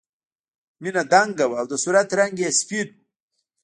مینه 0.81 1.03
دنګه 1.11 1.45
وه 1.47 1.55
او 1.61 1.65
د 1.71 1.73
صورت 1.83 2.09
رنګ 2.19 2.35
یې 2.43 2.49
سپین 2.59 2.87
و 2.95 2.97